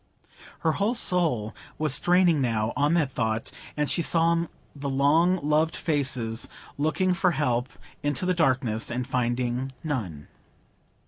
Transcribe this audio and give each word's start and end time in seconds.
Her 0.61 0.71
whole 0.71 0.95
soul 0.95 1.55
was 1.77 1.93
strained 1.93 2.41
now 2.41 2.73
on 2.75 2.95
that 2.95 3.11
thought; 3.11 3.51
and 3.77 3.87
she 3.87 4.01
saw 4.01 4.47
the 4.75 4.89
long 4.89 5.37
loved 5.47 5.75
faces 5.75 6.49
looking 6.75 7.13
for 7.13 7.33
help 7.33 7.69
into 8.01 8.25
the 8.25 8.33
darkness, 8.33 8.89
and 8.89 9.05
finding 9.05 9.73
none. 9.83 10.27